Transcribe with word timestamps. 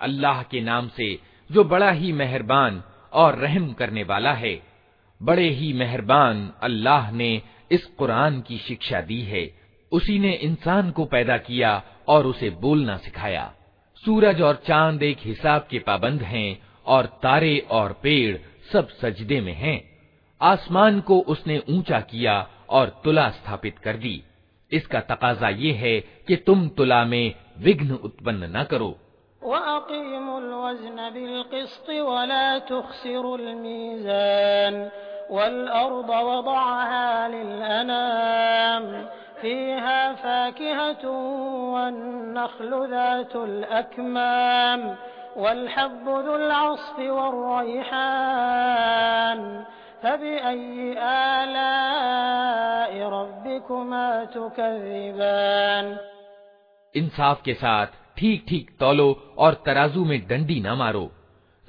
अल्लाह 0.00 0.42
के 0.42 0.60
नाम 0.60 0.88
से, 0.88 1.18
जो 1.52 1.64
बड़ा 1.64 1.90
ही 1.90 2.12
मेहरबान 2.12 2.82
और 3.12 3.38
रहम 3.38 3.72
करने 3.72 4.02
वाला 4.02 4.32
है। 4.32 4.62
बड़े 5.22 5.48
ही 5.48 5.72
मेहरबान 5.72 6.52
अल्लाह 6.62 7.10
ने 7.10 7.42
इस 7.72 7.84
कुरान 7.84 8.40
की 8.40 8.58
शिक्षा 8.58 9.00
दी 9.00 9.20
है। 9.20 9.54
उसी 9.92 10.18
ने 10.18 10.32
इंसान 10.32 10.90
को 10.90 11.04
पैदा 11.04 11.36
किया 11.36 11.82
और 12.08 12.26
उसे 12.26 12.50
बोलना 12.50 12.96
सिखाया। 12.96 13.54
सूरज 14.04 14.42
और 14.42 14.62
चाँद 14.66 15.02
एक 15.02 15.16
हिसाब 15.20 15.66
के 15.70 15.78
पाबंद 15.78 16.22
हैं 16.22 16.58
और 16.86 17.06
तारे 17.06 17.58
और 17.70 18.00
पेड़ 18.02 18.36
सब 18.72 18.88
सजदे 18.88 19.40
में 19.40 19.54
हैं। 19.54 19.94
आसमान 20.42 21.00
को 21.00 21.20
उसने 21.20 21.62
ऊँचा 21.68 22.00
किया 22.00 22.48
और 22.68 23.00
तुला 23.04 23.30
स्थापित 23.30 23.78
कर 23.78 23.96
दी। 23.96 24.22
इसका 24.72 25.00
तकाजा 25.00 25.48
ये 25.48 25.72
है 25.72 26.00
कि 26.00 26.36
तुम 26.36 26.68
तुला 26.68 27.04
में 27.04 27.34
विघ्न 27.58 27.90
उत्पन्न 27.90 28.56
न 28.56 28.64
करो। 28.64 29.03
وأقيموا 29.44 30.40
الوزن 30.40 31.10
بالقسط 31.10 31.88
ولا 31.88 32.58
تخسروا 32.58 33.38
الميزان 33.38 34.90
والأرض 35.30 36.08
وضعها 36.08 37.28
للأنام 37.28 39.06
فيها 39.40 40.12
فاكهة 40.12 41.08
والنخل 41.74 42.90
ذات 42.90 43.36
الأكمام 43.36 44.96
والحب 45.36 46.08
ذو 46.08 46.36
العصف 46.36 46.98
والريحان 47.98 48.54
فبأي 50.02 50.94
آلاء 51.42 53.08
ربكما 53.08 54.24
تكذبان؟ 54.24 55.96
إنصاف 56.96 57.42
کے 57.42 57.54
ساتھ 57.54 58.03
ठीक 58.16 58.44
ठीक 58.48 58.70
तौलो 58.80 59.34
और 59.38 59.62
तराजू 59.66 60.04
में 60.04 60.26
डंडी 60.28 60.60
न 60.60 60.66
मारो। 60.66 61.12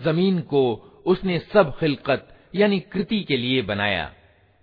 ज़मीन 0.02 0.40
को 0.40 0.92
उसने 1.06 1.40
सब 1.40 1.78
खिलकत, 1.80 2.28
यानी 2.56 2.80
कृति 2.80 3.24
के 3.24 3.38
लिए 3.38 3.62
बनाया। 3.62 4.14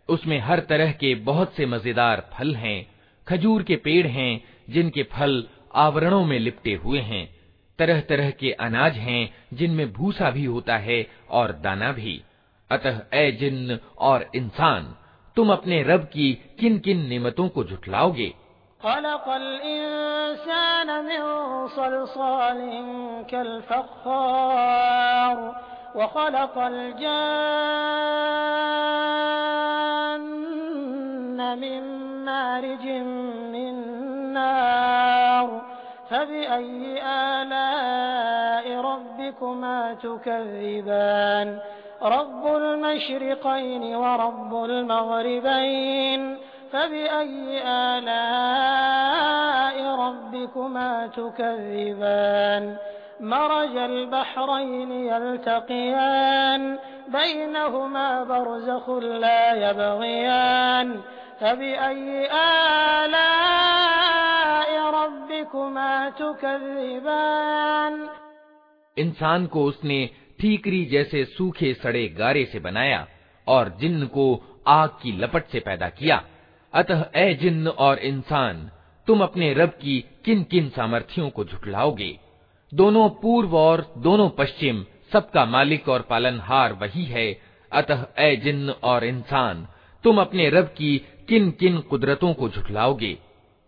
उसमें 0.09 0.39
हर 0.39 0.61
तरह 0.61 0.93
के 0.93 1.15
बहुत 1.15 1.55
से 1.55 1.67
मज़ेदार 1.67 2.31
फल 2.39 2.55
हैं, 2.55 2.91
खजूर 3.29 3.63
के 3.63 3.77
पेड़ 3.77 4.07
हैं, 4.07 4.45
जिनके 4.71 5.03
फल 5.03 5.49
आवरणों 5.75 6.25
में 6.25 6.39
लिपटे 6.39 6.75
हुए 6.75 6.99
हैं। 6.99 7.37
तरह 7.79 8.01
तरह 8.01 8.31
के 8.31 8.53
अनाज 8.53 8.97
हैं, 8.97 9.35
जिनमें 9.55 9.93
भूसा 9.93 10.31
भी 10.31 10.45
होता 10.45 10.77
है 10.77 11.07
और 11.31 11.53
दाना 11.53 11.93
भी। 11.93 12.23
अतः, 12.71 13.01
ए 13.15 13.33
जिन्न 13.33 13.79
और 13.99 14.31
इंसान, 14.35 14.97
तुम 15.37 15.53
अपने 15.53 15.83
रब 15.83 16.01
की 16.01 16.33
किन 16.33 16.79
किन 16.79 17.07
नियमतों 17.07 17.49
को 17.49 17.65
झुठलाओगे? 17.65 18.33
خلق 18.83 19.29
الإنسان 19.29 21.05
من 21.05 21.23
صلصال 21.69 22.61
كالفخار 23.31 24.75
وخلق 25.95 26.59
الجان 30.23 31.59
من 31.59 31.83
مارج 32.25 32.87
من 33.53 33.75
نار 34.33 35.63
فبأي 36.11 37.03
آلاء 37.03 38.81
ربكما 38.81 39.95
تكذبان؟ 39.95 41.59
رب 42.03 42.47
المشرقين 42.47 43.95
ورب 43.97 44.65
المغربين 44.65 46.39
فبأي 46.72 47.62
آلاء 47.98 49.78
ربكما 50.00 51.08
تكذبان 51.08 52.78
مرج 53.20 53.78
البحرين 53.78 54.92
يلتقيان 54.92 56.80
بينهما 57.08 58.24
برزخ 58.24 58.90
لا 59.24 59.70
يبغيان 59.70 61.02
فبأي 61.40 62.28
آلاء 63.48 64.70
ربكما 64.92 66.10
تكذبان 66.10 67.94
इंसान 68.98 69.46
को 69.48 69.64
उसने 69.64 70.00
ठीकरी 70.40 70.86
जैसे 70.86 71.24
सूखे 71.26 71.74
सड़े 71.74 72.08
गारे 72.18 72.44
से 72.46 72.60
बनाया 72.60 73.08
और 73.48 73.70
जिन्न 73.80 74.06
को 74.08 74.26
आग 74.68 74.90
की 75.02 75.12
लपट 75.18 75.44
से 75.52 75.60
पैदा 75.60 75.90
किया 75.90 76.18
अतः 76.75 77.05
ए 77.17 77.35
जिन्न 77.35 77.69
और 77.69 77.99
इंसान 77.99 78.71
तुम 79.07 79.23
अपने 79.23 79.55
रब 79.55 79.69
की 79.69 80.05
किन 80.25 80.43
किन 80.43 80.69
सामर्थ्यों 80.69 81.31
को 81.31 81.45
झुठलाओगे? 81.45 82.19
दोनों 82.75 83.09
पूर्व 83.11 83.57
और 83.57 83.95
दोनों 83.99 84.29
पश्चिम 84.29 84.85
सबका 85.13 85.45
मालिक 85.45 85.89
और 85.89 86.03
पालनहार 86.03 86.73
वही 86.73 87.05
है। 87.05 87.41
अतः 87.73 88.07
ए 88.19 88.37
जिन्न 88.37 88.71
और 88.71 89.05
इंसान 89.05 89.67
तुम 90.05 90.21
अपने 90.21 90.51
रब 90.51 90.65
की 90.65 90.99
किन 91.29 91.51
किन 91.51 91.79
कुदरतों 91.81 92.35
को 92.35 92.49
झुठलाओगे? 92.49 93.19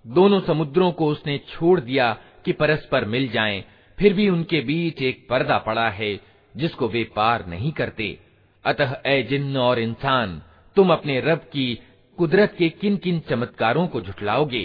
दोनों 0.06 0.40
समुद्रों 0.40 0.92
को 0.92 1.06
उसने 1.06 1.38
छोड़ 1.38 1.80
दिया 1.80 2.16
कि 2.44 2.52
परस्पर 2.52 3.04
मिल 3.04 3.28
जाएँ, 3.28 3.64
फिर 3.98 4.14
भी 4.14 4.28
उनके 4.28 4.60
बीच 4.60 5.02
एक 5.02 5.26
पर्दा 5.30 5.58
पड़ा 5.58 5.88
है 5.90 6.20
जिसको 6.56 6.88
वे 6.88 7.04
पार 7.04 7.46
नहीं 7.46 7.72
करते। 7.72 8.18
अतः 8.64 8.96
ए 9.06 9.22
जिन्न 9.22 9.56
और 9.56 9.78
इंसान 9.78 10.42
तुम 10.76 10.92
अपने 10.92 11.20
रब 11.20 11.38
की 11.38 11.78
कुदरत 12.17 12.51
के 12.59 12.67
किन 12.81 12.93
किन 13.03 13.19
चमत्कारों 13.29 13.85
को 13.87 13.97
झुठलाओगे 14.01 14.63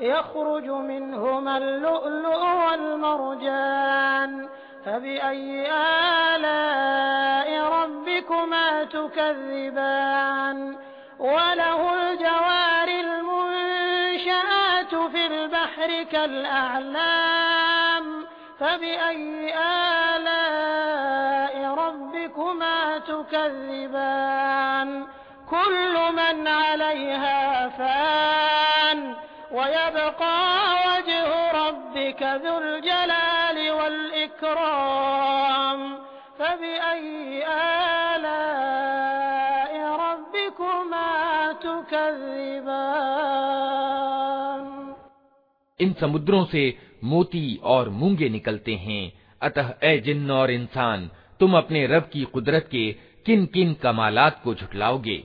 يخرج 0.00 0.66
منهما 0.90 1.56
اللؤلؤ 1.56 2.42
والمرجان 2.66 4.48
فبأي 4.84 5.66
آلاء 6.34 7.48
ربكما 7.78 8.84
تكذبان 8.84 10.58
وله 11.18 11.80
الجوار 11.94 12.88
المنشآت 13.06 14.94
في 15.12 15.26
البحر 15.26 15.90
كالأعلام 16.12 18.04
فبأي 18.58 19.54
آلاء 20.16 21.54
ربكما 21.74 22.98
تكذبان 22.98 24.88
كل 25.50 26.12
من 26.12 26.48
عليها 26.48 27.68
فان 27.68 29.14
ويبقى 29.52 30.74
وجه 30.86 31.52
ربك 31.52 32.22
ذو 32.22 32.58
الجلال 32.58 33.70
والإكرام 33.70 35.80
فبأي 36.38 37.44
آلاء 38.12 39.72
ربكما 40.06 41.12
تكذبان 43.62 44.94
इन 45.80 45.92
समुद्रों 46.00 46.44
से 46.44 46.62
मोती 47.04 47.60
और 47.64 47.88
मूंगे 48.00 48.28
निकलते 48.28 48.74
हैं 48.76 49.12
अतः 49.42 49.72
ए 49.84 49.98
जिन्न 49.98 50.30
और 50.30 50.50
इंसान 50.50 51.10
तुम 51.40 51.56
अपने 51.58 51.86
रब 51.86 52.08
की 52.12 52.24
कुदरत 52.34 52.68
के 52.72 52.90
किन 53.26 53.44
किन 53.54 53.72
कमालात 53.82 54.40
को 54.44 54.54
झुठलाओगे 54.54 55.22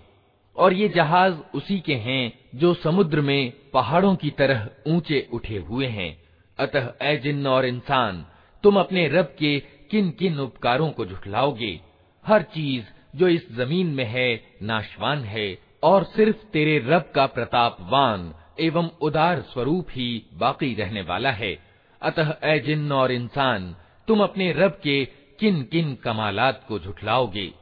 और 0.57 0.73
ये 0.73 0.89
जहाज़ 0.89 1.35
उसी 1.55 1.81
के 1.81 1.95
हैं 1.95 2.33
जो 2.55 2.75
समुद्र 2.75 3.21
में 3.21 3.53
पहाड़ों 3.73 4.17
की 4.17 4.31
तरह 4.31 4.69
ऊँचे 4.89 5.29
उठे 5.33 5.57
हुए 5.57 5.87
हैं। 5.87 6.23
अतः 6.59 6.93
ए 7.03 7.17
जिन्न 7.17 7.47
और 7.47 7.65
इंसान, 7.65 8.27
तुम 8.63 8.81
अपने 8.81 9.09
रब 9.09 9.35
के 9.39 9.61
किन 9.61 10.11
किन 10.11 10.39
उपकारों 10.39 10.91
को 10.91 11.07
झुठलाओगे? 11.07 11.81
हर 12.27 12.43
चीज़ 12.43 12.85
जो 13.17 13.29
इस 13.29 13.53
ज़मीन 13.53 13.87
में 13.87 14.05
है, 14.05 14.45
नाशवान 14.63 15.19
है, 15.19 15.59
और 15.83 16.05
सिर्फ़ 16.05 16.37
तेरे 16.37 16.79
रब 16.79 17.13
का 17.15 17.27
प्रतापवान 17.27 18.35
एवं 18.61 18.91
उदार 19.01 19.41
स्वरूप 19.41 19.87
ही 19.91 20.23
बाकी 20.35 20.75
रहने 20.75 21.03
वाला 21.03 21.31
है। 21.31 21.59
अतः 22.03 22.37
ए 22.45 22.59
जिन्न 22.59 22.93
और 22.93 23.13
इंसान, 23.13 23.77
तुम 24.09 24.23
अपने 24.23 24.53
रब 24.53 24.81
के 24.83 25.05
किन 25.41 25.63
किन 25.63 25.95
कमालात 25.95 26.65
को 26.69 26.79
झुठलाओगे? 26.79 27.62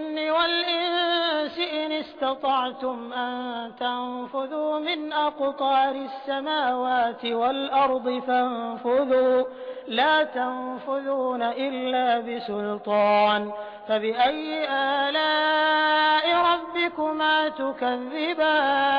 والإنس 0.30 1.58
إن 1.58 1.92
استطعتم 1.92 3.12
أن 3.12 3.72
تنفذوا 3.80 4.78
من 4.78 5.12
أقطار 5.12 5.94
السماوات 5.94 7.24
والأرض 7.24 8.18
فانفذوا 8.18 9.44
لا 9.88 10.24
تنفذون 10.24 11.42
إلا 11.42 12.20
بسلطان 12.20 13.52
فبأي 13.88 14.68
آلاء 14.68 16.26
ربكما 16.52 17.48
تكذبان 17.48 18.96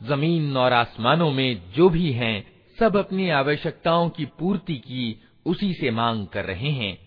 जमीन 0.00 0.56
और 0.56 0.72
आसमानों 0.72 1.30
में 1.30 1.72
जो 1.76 1.88
भी 1.88 2.10
हैं 2.12 2.54
सब 2.78 2.96
अपनी 2.96 3.28
आवश्यकताओं 3.30 4.08
की 4.08 4.24
पूर्ति 4.38 4.76
की 4.78 5.04
उसी 5.46 5.72
से 5.74 5.90
मांग 5.90 6.26
कर 6.26 6.44
रहे 6.44 6.70
हैं 6.70 6.98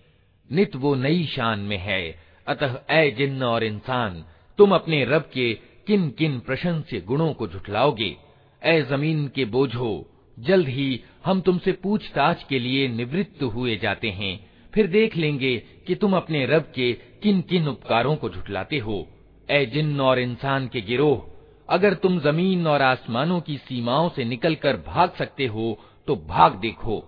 नित 0.50 0.76
वो 0.76 0.96
नई 0.96 1.26
शान 1.26 1.60
में 1.60 1.78
है 1.78 2.02
अतः 2.47 2.79
ए 2.91 3.11
जिन्न 3.11 3.43
और 3.43 3.65
इंसान, 3.65 4.25
तुम 4.59 4.75
अपने 4.75 5.05
रब 5.05 5.31
के 5.35 5.53
किन 5.87 6.09
किन 6.11 6.39
प्रशंस्य 6.41 7.01
गुणों 7.01 7.33
को 7.35 7.49
झुठलाओगे? 7.49 8.17
ए 8.63 8.81
ज़मीन 8.83 9.27
के 9.29 9.45
बोझो, 9.45 10.09
जल्द 10.39 10.69
ही 10.69 11.01
हम 11.25 11.41
तुमसे 11.41 11.73
पूछताछ 11.73 12.45
के 12.45 12.59
लिए 12.59 12.89
निवृत्त 12.89 13.43
हुए 13.43 13.77
जाते 13.77 14.11
हैं। 14.11 14.39
फिर 14.75 14.87
देख 14.87 15.17
लेंगे 15.17 15.57
कि 15.87 15.95
तुम 15.95 16.17
अपने 16.17 16.45
रब 16.47 16.73
के 16.75 16.93
किन 17.23 17.41
किन 17.41 17.69
उपकारों 17.69 18.17
को 18.17 18.31
झुठलाते 18.31 18.79
हो। 18.79 19.07
ए 19.49 19.65
जिन्न 19.67 20.01
और 20.01 20.19
इंसान 20.19 20.69
के 20.69 20.81
गिरोह, 20.81 21.27
अगर 21.69 21.95
तुम 21.95 22.19
ज़मीन 22.21 22.67
और 22.67 22.83
आसमानों 22.83 23.41
की 23.41 23.57
सीमाओं 23.59 24.09
से 24.09 24.25
निकलकर 24.25 24.77
भाग 24.87 25.11
सकते 25.11 25.47
हो 25.47 25.79
तो 26.09 26.17
भाग 26.17 26.55
देखो। 26.55 27.03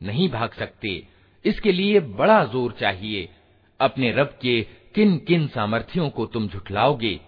नहीं 0.00 0.28
भाग 0.28 0.52
सकते। 0.52 1.02
इसके 1.44 1.72
लिए 1.72 2.00
बड़ा 2.00 2.44
ज़ोर 2.44 2.72
चाहिए। 2.72 3.28
अपने 3.79 4.11
रब 4.11 4.37
के 4.41 4.61
किन 4.95 5.17
किन 5.27 5.47
सामर्थ्यों 5.47 6.09
को 6.09 6.25
तुम 6.25 6.47
झुठलाओगे 6.47 7.19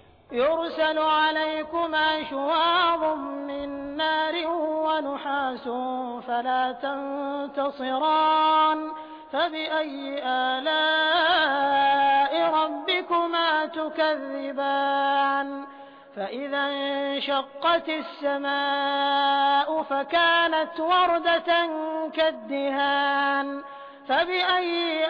فإذا 16.18 16.63
انشقت 16.68 17.89
السماء 17.89 19.83
فكانت 19.83 20.79
وردة 20.79 21.50
كالدهان 22.15 23.63
فبأي 24.08 25.06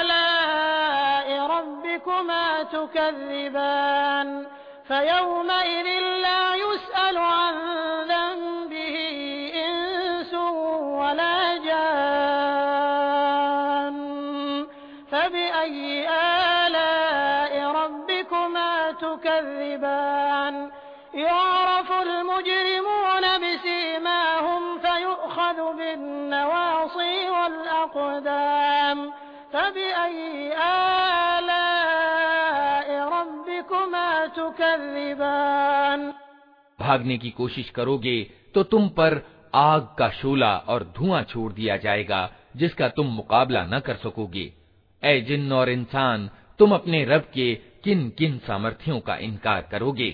آلاء 0.00 1.46
ربكما 1.46 2.62
تكذبان؟ 2.62 4.46
فيومئذ 4.88 5.86
لا 6.22 6.54
يسأل 6.54 7.16
عن 7.16 7.54
ذنبه 8.08 8.96
إنس 9.54 10.34
ولا 10.34 11.56
جان. 11.56 11.90
فبأي 15.12 16.08
آلاء 16.08 17.66
ربكما 17.66 18.92
تكذبان؟ 18.92 20.70
يعرف 21.14 21.92
المجرمون 21.92 23.38
بسيماهم 23.38 24.69
فيؤخذ 25.49 25.77
بالنواصي 25.77 27.29
والأقدام 27.29 29.11
فبأي 29.53 30.53
آلاء 31.37 32.87
ربكما 33.09 34.27
تكذبان 34.27 36.13
भागने 36.79 37.17
की 37.17 37.29
कोशिश 37.31 37.69
करोगे 37.69 38.17
तो 38.53 38.63
तुम 38.65 38.87
पर 38.97 39.11
आग 39.55 39.83
का 39.99 40.09
शोला 40.11 40.53
और 40.69 40.83
धुआं 40.97 41.23
छोड़ 41.23 41.51
दिया 41.53 41.75
जाएगा 41.77 42.21
जिसका 42.55 42.87
तुम 42.89 43.07
मुकाबला 43.11 43.61
न 43.65 43.79
कर 43.79 43.95
सकोगे 43.95 44.45
ए 45.03 45.21
जिन्न 45.21 45.51
और 45.53 45.69
इंसान 45.69 46.29
तुम 46.59 46.69
अपने 46.75 47.03
रब 47.05 47.23
के 47.33 47.47
किन 47.83 47.99
किन 48.17 48.37
सामर्थ्यों 48.47 48.99
का 49.07 49.15
इनकार 49.27 49.61
करोगे 49.71 50.09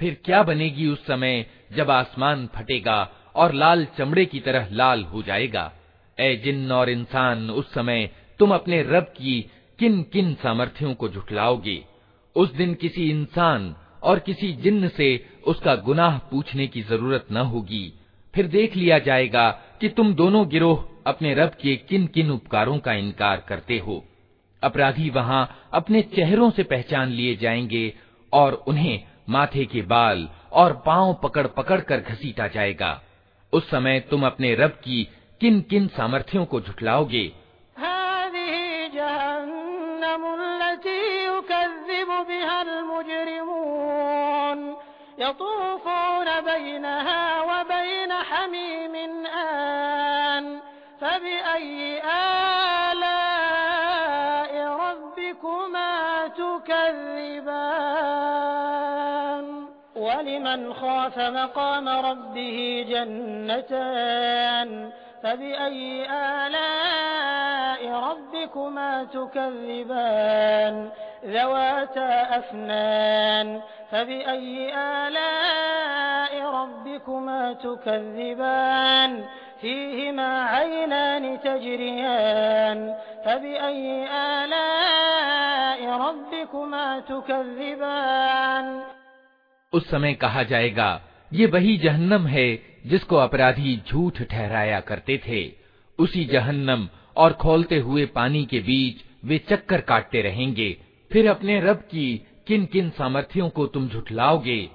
फिर 0.00 0.12
क्या 0.24 0.42
बनेगी 0.42 0.86
उस 0.88 1.06
समय 1.06 1.34
जब 1.72 1.90
आसमान 1.92 2.38
फटेगा 2.54 2.98
और 3.37 3.53
लाल 3.53 3.87
चमड़े 3.97 4.25
की 4.25 4.39
तरह 4.39 4.67
लाल 4.71 5.03
हो 5.03 5.21
जाएगा। 5.21 5.71
ए 6.19 6.35
जिन 6.35 6.71
और 6.71 6.89
इंसान, 6.89 7.49
उस 7.49 7.73
समय 7.73 8.09
तुम 8.39 8.53
अपने 8.53 8.83
रब 8.83 9.03
की 9.03 9.51
किन 9.79 10.03
किन 10.03 10.33
सामर्थ्यों 10.33 10.93
को 10.93 11.09
झुठलाओगे? 11.09 11.85
उस 12.35 12.53
दिन 12.53 12.73
किसी 12.73 13.09
इंसान 13.09 13.75
और 14.03 14.19
किसी 14.19 14.53
जिन्न 14.53 14.87
से 14.87 15.25
उसका 15.47 15.75
गुनाह 15.75 16.17
पूछने 16.17 16.67
की 16.67 16.81
ज़रूरत 16.81 17.25
न 17.31 17.37
होगी। 17.37 17.93
फिर 18.35 18.47
देख 18.47 18.75
लिया 18.75 18.99
जाएगा 18.99 19.49
कि 19.81 19.89
तुम 19.89 20.13
दोनों 20.13 20.49
गिरोह 20.49 20.87
अपने 21.07 21.33
रब 21.33 21.49
के 21.49 21.75
किन 21.75 22.07
किन 22.07 22.31
उपकारों 22.31 22.77
का 22.79 22.93
इनकार 22.93 23.45
करते 23.47 23.77
हो। 23.79 24.05
अपराधी 24.63 25.09
वहाँ 25.09 25.69
अपने 25.73 26.01
चेहरों 26.01 26.51
से 26.51 26.63
पहचान 26.63 27.09
लिए 27.09 27.35
जाएँगे 27.35 27.93
और 28.33 28.53
उन्हें 28.53 29.03
माथे 29.29 29.65
के 29.65 29.81
बाल 29.81 30.29
और 30.51 30.83
पाँव 30.85 31.19
पकड़ 31.23 31.47
पकड़ 31.47 31.81
कर 31.81 31.99
घसीटा 31.99 32.47
जाएगा। 32.47 33.01
उस 33.53 33.71
समय 33.71 33.99
तुम 33.99 34.25
अपने 34.25 34.55
रब 34.55 34.69
की 34.69 35.09
किन 35.41 35.61
किन 35.61 35.87
सामर्थ्यों 35.87 36.45
को 36.45 36.61
झुठलाओगे? 36.61 37.31
يطوفون 45.19 46.27
بينها 46.41 47.41
وبين 47.41 48.11
حميم 48.11 48.95
آن 49.25 50.59
فبأي 51.01 51.21
फबिअय्यि 51.21 52.26
ولمن 60.27 60.73
خاف 60.73 61.19
مقام 61.19 61.89
ربه 61.89 62.85
جنتان 62.89 64.91
فبأي 65.23 66.05
آلاء 66.11 67.91
ربكما 67.91 69.03
تكذبان 69.03 70.89
ذواتا 71.25 72.37
أفنان 72.37 73.61
فبأي 73.91 74.73
آلاء 74.75 76.41
ربكما 76.41 77.53
تكذبان 77.53 79.23
فيهما 79.61 80.43
عينان 80.43 81.39
تجريان 81.39 82.95
فبأي 83.25 84.07
آلاء 84.11 85.89
ربكما 85.89 86.99
تكذبان 86.99 88.96
उस 89.73 89.89
समय 89.89 90.13
कहा 90.13 90.43
जाएगा, 90.43 91.01
ये 91.33 91.45
वही 91.45 91.77
जहन्नम 91.77 92.27
है 92.27 92.63
जिसको 92.85 93.15
अपराधी 93.15 93.81
झूठ 93.89 94.21
ठहराया 94.21 94.79
करते 94.79 95.21
थे। 95.27 95.51
उसी 95.99 96.25
जहन्नम 96.25 96.89
और 97.17 97.33
खोलते 97.33 97.77
हुए 97.77 98.05
पानी 98.05 98.45
के 98.45 98.59
बीच 98.59 99.25
वे 99.25 99.37
चक्कर 99.37 99.81
काटते 99.81 100.21
रहेंगे। 100.21 100.77
फिर 101.11 101.29
अपने 101.29 101.59
रब 101.59 101.75
की 101.75 102.25
किन 102.47 102.65
किन 102.65 102.89
सामर्थ्यों 102.89 103.49
को 103.49 103.67
तुम 103.67 103.89
झुठलाओगे? 103.89 104.69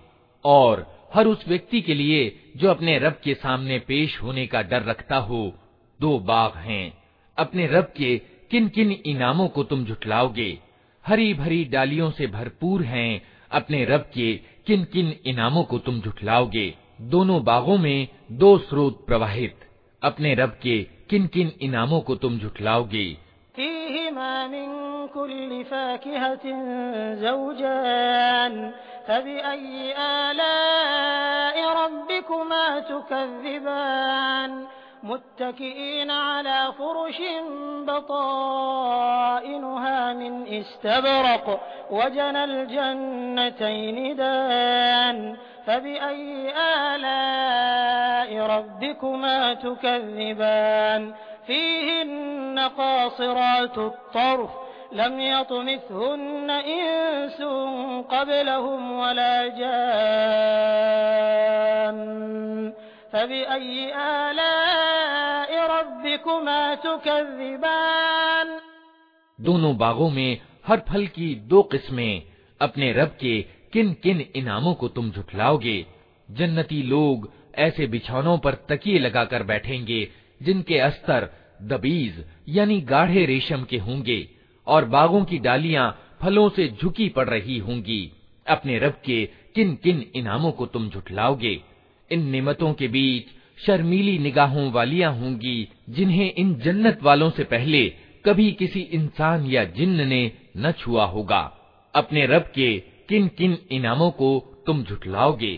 और 0.45 1.03
हर 1.15 1.27
उस 1.27 1.49
व्यक्ति 1.49 1.81
के 1.81 1.95
लिए 1.95 2.41
जो 2.57 2.71
अपने 2.71 2.99
रब 2.99 3.21
के 3.25 3.35
सामने 3.35 3.79
पेश 3.79 4.23
होने 4.23 4.47
का 4.47 4.63
डर 4.63 4.83
रखता 4.83 5.17
हो, 5.17 5.55
दो 6.01 6.19
बाग 6.19 6.57
हैं। 6.57 7.03
अपने 7.39 7.67
रब 7.67 7.93
के 7.97 8.19
किन 8.51 8.69
किन 8.69 8.93
इनामों 8.93 9.49
को 9.49 9.63
तुम 9.63 9.85
झुठलाओगे? 9.85 10.59
हरी 11.07 11.35
भरी 11.35 11.65
डालियों 11.65 12.11
से 12.11 12.27
भरपूर 12.27 12.83
हैं 12.83 13.23
अपने 13.51 13.85
रब 13.85 14.11
के 14.15 14.41
किन 14.68 14.84
किन 14.84 15.16
इनामों 15.26 15.64
को 15.64 15.78
तुम 15.80 16.00
झुठलाओगे 16.02 16.68
दोनों 17.02 17.44
बागों 17.44 17.78
में 17.78 18.08
दो 18.32 18.58
स्रोत 18.58 19.06
प्रवाहित 19.08 19.66
अपने 20.02 20.34
रब 20.36 20.60
के 20.64 20.78
किन 21.10 21.28
किन 21.28 21.52
इनामों 21.62 22.02
को 22.02 22.16
तुम 22.16 22.40
झुठलाओगे 22.40 23.06
متكئين 35.04 36.12
على 36.12 36.74
فرش 36.78 37.22
بطائنها 37.88 38.74
من 40.14 40.48
استبرق 40.48 41.60
وجنى 41.92 42.44
الجنتين 42.44 44.16
دان 44.16 45.36
فبأي 45.66 46.54
آلاء 46.96 48.32
ربكما 48.56 49.54
تكذبان 49.54 51.14
فيهن 51.48 52.60
قاصرات 52.78 53.78
الطرف 53.78 54.50
لم 54.92 55.20
يطمثهن 55.20 56.50
إنس 56.50 57.42
قبلهم 58.10 58.92
ولا 58.92 59.48
جان 60.98 62.74
فبأي 63.12 63.94
آلاء 63.96 65.52
ربكما 65.78 66.76
تكذبان 66.76 68.48
दोनों 69.40 69.78
बागों 69.78 70.10
में 70.10 70.40
हर 70.67 70.83
फल 70.89 71.07
की 71.07 71.35
दो 71.35 71.63
किस्में 71.63 72.23
अपने 72.61 72.93
रब 72.93 73.09
के 73.21 73.43
किन 73.73 73.93
किन 73.93 74.25
इनामों 74.37 74.75
को 74.75 74.89
तुम 74.89 75.11
झुठलाओगे? 75.11 75.87
जन्नती 76.31 76.83
लोग 76.83 77.33
ऐसे 77.55 77.87
बिछौनों 77.87 78.39
पर 78.39 78.55
तकिए 78.55 78.99
लगाकर 78.99 79.43
बैठेंगे, 79.43 80.09
जिनके 80.43 80.79
अस्तर 80.79 81.29
दबीज, 81.63 82.25
यानी 82.49 82.81
गाढ़े 82.81 83.27
रेशम 83.27 83.65
के 83.65 83.79
होंगे, 83.79 84.29
और 84.67 84.85
बागों 84.85 85.25
की 85.25 85.39
डालियाँ 85.39 86.17
फलों 86.23 86.49
से 86.49 86.69
झुकी 86.69 87.09
पड़ 87.09 87.29
रही 87.29 87.59
होंगी। 87.59 88.13
अपने 88.47 88.79
रब 88.79 89.01
के 89.05 89.27
किन 89.55 89.75
किन 89.75 90.07
इनामों 90.15 90.53
को 90.53 90.67
तुम 90.67 90.89
झुठलाओगे? 90.89 91.61
इन 92.13 92.29
निमतों 92.29 92.73
के 92.73 92.89
बीच 92.89 93.25
शर्मीली 93.67 94.19
निगाहों 94.19 94.73
वालियाँ 94.73 95.13
होंगी, 95.13 95.69
जिन्हें 95.89 96.35
इन 96.35 96.55
जन्नत 96.55 97.03
वालों 97.03 97.31
से 97.31 97.45
पहले 97.45 97.95
कभी 98.25 98.51
किसी 98.53 98.81
इंसान 98.93 99.47
या 99.47 99.65
जिन्न 99.77 100.07
ने 100.09 100.23
न 100.57 100.73
छुआ 100.73 101.05
होगा 101.07 101.43
अपने 101.95 102.27
रब 102.27 102.45
के 102.55 102.69
किन 103.09 103.29
किन 103.39 103.59
इनामों 103.71 104.11
को 104.21 104.29
तुम 104.67 104.85
झुटलाओगे 104.85 105.55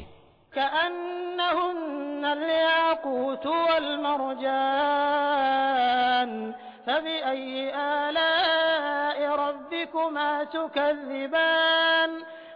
فبأي 6.86 7.72
آلاء 7.74 9.18
ربكما 9.36 10.44
تكذبان 10.44 12.10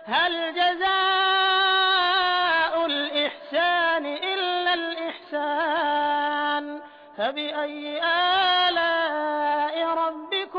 هل 0.06 0.54
جزاء 0.54 1.66
الإحسان 2.86 4.06
إلا 4.06 4.74
الإحسان 4.74 6.64
فبأي 7.16 8.00
آلاء 8.04 8.97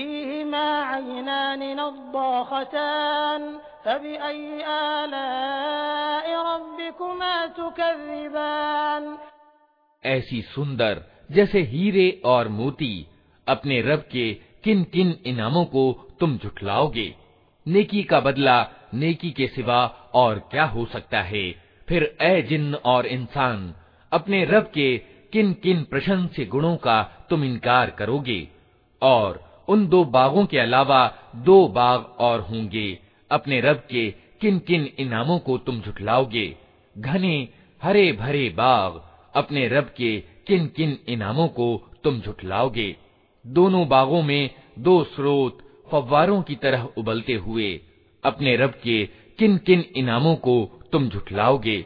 فيهما 0.00 0.82
عينان 0.82 1.76
نضاختان 1.76 3.42
فبأي 3.84 4.64
آلاء 4.66 6.26
ربكما 6.46 7.46
تكذبان 7.48 9.16
ऐसी 10.04 10.40
सुंदर 10.44 11.02
जैसे 11.30 11.60
हीरे 11.64 12.08
और 12.24 12.48
मोती 12.48 12.94
अपने 13.46 13.80
रब 13.82 14.02
के 14.12 14.26
किन 14.64 14.82
किन 14.92 15.16
इनामों 15.26 15.64
को 15.64 15.82
तुम 16.20 16.36
झुठलाओगे 16.38 17.08
नेकी 17.66 18.02
का 18.02 18.20
बदला 18.20 18.56
नेकी 18.94 19.30
के 19.30 19.46
सिवा 19.46 19.80
और 20.14 20.38
क्या 20.50 20.64
हो 20.74 20.84
सकता 20.92 21.20
है 21.22 21.44
फिर 21.88 22.04
ए 22.22 22.42
जिन्न 22.42 22.74
और 22.92 23.06
इंसान 23.06 23.74
अपने 24.12 24.44
रब 24.44 24.70
के 24.74 24.88
किन 25.32 25.52
किन 25.62 25.82
प्रशंस्य 25.90 26.44
गुणों 26.54 26.76
का 26.86 27.02
तुम 27.30 27.44
इनकार 27.44 27.90
करोगे 27.98 28.40
और 29.02 29.42
उन 29.71 29.87
दो 29.87 30.03
बागों 30.03 30.45
के 30.45 30.59
अलावा 30.59 31.13
दो 31.35 31.67
बाग 31.67 32.15
और 32.19 32.41
होंगे। 32.41 32.99
अपने 33.31 33.61
रब 33.61 33.75
के 33.75 34.11
किन 34.41 34.59
किन 34.59 34.89
इनामों 34.99 35.39
को 35.39 35.57
तुम 35.57 35.81
झुठलाओगे? 35.81 36.57
घने 36.97 37.49
हरे 37.83 38.11
भरे 38.11 38.49
बाग, 38.49 39.01
अपने 39.35 39.67
रब 39.67 39.83
के 39.83 40.23
किन 40.47 40.67
किन 40.67 40.97
इनामों 41.07 41.47
को 41.47 41.91
तुम 42.03 42.19
झुठलाओगे? 42.19 42.97
दोनों 43.47 43.87
बागों 43.87 44.21
में 44.21 44.49
दो 44.79 45.03
स्रोत 45.03 45.57
फव्वारों 45.91 46.41
की 46.41 46.55
तरह 46.55 46.89
उबलते 46.97 47.33
हुए 47.33 47.81
अपने 48.23 48.55
रब 48.55 48.69
के 48.69 49.05
किन 49.39 49.57
किन 49.57 49.85
इनामों 49.95 50.35
को 50.35 50.81
तुम 50.91 51.09
झुठलाओगे? 51.09 51.85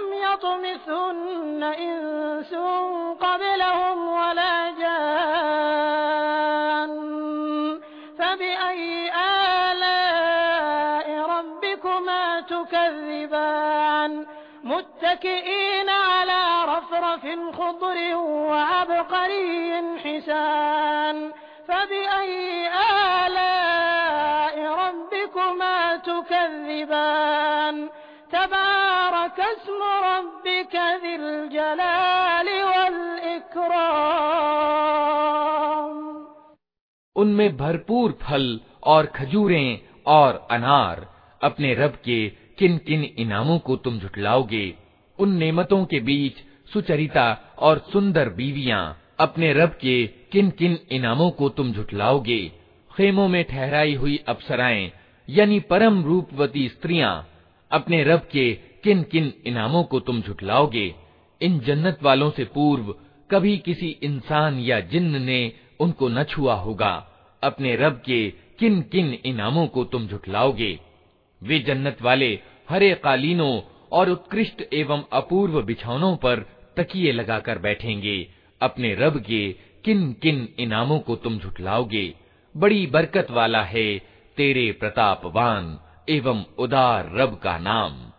لم 0.00 0.12
يطمثن 0.12 1.62
إنس 1.62 2.54
قبلهم 3.20 4.08
ولا 4.08 4.70
جان. 4.70 5.00
فبأي 8.18 9.12
آلاء 9.70 11.06
ربكما 11.30 12.40
تكذبان؟ 12.40 14.26
متكئين 14.64 15.88
على 15.88 16.64
رفرف 16.64 17.26
خضر 17.58 18.16
وعبقري 18.16 19.82
حسان. 19.98 21.32
فبأي 21.68 22.68
آلاء 23.26 24.56
ربكما 24.60 25.96
تكذبان؟ 25.96 27.88
تبارك 28.31 29.39
اسم 29.39 29.79
ربك 30.05 30.75
ذي 31.03 31.15
الجلال 31.15 32.47
والإكرام 35.05 36.05
उनमें 37.15 37.55
भरपूर 37.57 38.11
फल 38.21 38.45
और 38.93 39.05
खजूरें 39.15 39.79
और 40.15 40.31
अनार 40.51 41.05
अपने 41.41 41.73
रब 41.73 41.93
के 42.05 42.17
किन 42.59 42.77
किन 42.87 43.03
इनामों 43.19 43.57
को 43.67 43.75
तुम 43.85 43.99
झुटलाओगे 43.99 44.65
उन 45.19 45.29
नेमतों 45.37 45.83
के 45.91 45.99
बीच 46.09 46.43
सुचरिता 46.73 47.27
और 47.67 47.79
सुंदर 47.93 48.29
बीवियां 48.39 48.81
अपने 49.25 49.51
रब 49.53 49.77
के 49.81 49.95
किन 50.31 50.49
किन 50.59 50.77
इनामों 50.91 51.29
को 51.39 51.49
तुम 51.57 51.71
झुटलाओगे 51.73 52.41
खेमों 52.91 53.27
में 53.27 53.43
ठहराई 53.51 53.93
हुई 53.95 54.17
अप्सराएं 54.27 54.91
यानी 55.27 55.59
परम 55.71 56.03
रूपवती 56.05 56.67
स्त्रियां 56.69 57.13
अपने 57.70 58.02
रब 58.04 58.28
के 58.32 58.52
किन 58.84 59.02
किन 59.02 59.32
इनामों 59.46 59.82
को 59.84 60.00
तुम 60.00 60.20
झुटलाओगे 60.22 60.94
इन 61.40 61.58
जन्नत 61.60 62.02
वालों 62.02 62.30
से 62.30 62.44
पूर्व 62.44 62.94
कभी 63.30 63.56
किसी 63.58 63.88
इंसान 64.02 64.58
या 64.58 64.80
जिन्न 64.80 65.22
ने 65.22 65.52
उनको 65.80 66.08
न 66.08 66.24
छुआ 66.24 66.54
होगा। 66.54 66.92
अपने 67.42 67.76
रब 67.76 68.02
के 68.06 68.30
किन 68.58 68.80
किन 68.82 69.12
इनामों 69.24 69.66
को 69.66 69.84
तुम 69.84 70.06
झुटलाओगे 70.06 70.78
वे 71.42 71.58
जन्नत 71.58 72.02
वाले 72.02 72.38
हरे 72.70 72.94
कालीनों 72.94 73.60
और 73.92 74.10
उत्कृष्ट 74.10 74.62
एवं 74.72 75.04
अपूर्व 75.12 75.62
बिछौनों 75.62 76.16
पर 76.16 76.40
तकिए 76.76 77.12
लगाकर 77.12 77.58
बैठेंगे। 77.58 78.16
अपने 78.60 78.94
रब 78.94 79.20
के 79.20 79.52
किन 79.84 80.12
किन 80.12 80.48
इनामों 80.58 80.98
को 80.98 81.16
तुम 81.16 81.38
झुटलाओगे 81.38 82.14
बड़ी 82.54 82.86
बरकत 82.86 83.30
वाला 83.30 83.62
है 83.62 83.98
तेरे 84.36 84.70
प्रतापवान। 84.72 85.78
एवं 86.10 86.44
उदार 86.58 87.10
रब 87.14 87.40
का 87.42 87.58
नाम। 87.58 88.09